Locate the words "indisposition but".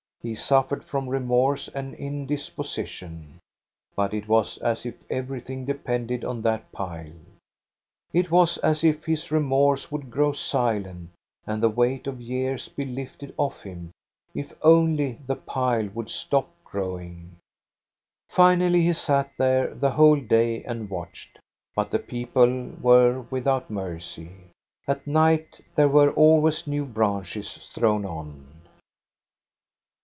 1.95-4.13